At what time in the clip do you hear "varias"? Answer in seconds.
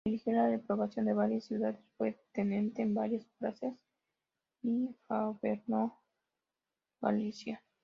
1.13-1.43, 2.95-3.23